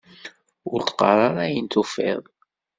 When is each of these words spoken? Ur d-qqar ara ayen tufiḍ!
Ur 0.71 0.79
d-qqar 0.81 1.17
ara 1.27 1.41
ayen 1.45 1.65
tufiḍ! 1.73 2.23